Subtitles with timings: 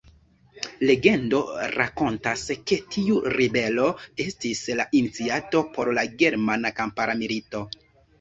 [0.89, 1.41] Legendo
[1.73, 3.85] rakontas, ke tiu ribelo
[4.25, 7.63] estis la iniciato por la Germana Kampara Milito.